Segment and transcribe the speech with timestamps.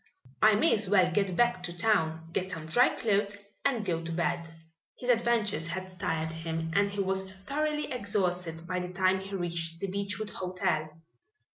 [0.41, 4.11] "I may as well get back to town, get some dry clothes, and go to
[4.11, 4.49] bed."
[4.99, 9.79] His adventures had tired him and he was thoroughly exhausted by the time he reached
[9.79, 10.89] the Beechwood Hotel.